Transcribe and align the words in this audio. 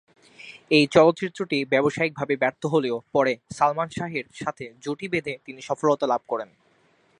এই 0.71 0.85
চলচ্চিত্রটি 0.87 1.57
ব্যবসায়িকভাবে 1.65 2.33
ব্যর্থ 2.37 2.61
হলেও 2.65 2.95
পরে 3.13 3.33
সালমান 3.57 3.89
শাহের 3.97 4.25
সাথে 4.41 4.65
জুটি 4.83 5.07
বেধে 5.13 5.33
তিনি 5.45 5.61
সফলতা 5.69 6.05
লাভ 6.07 6.21
করেন। 6.31 6.49